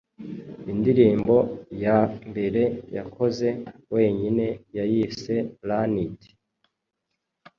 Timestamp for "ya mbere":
1.83-2.61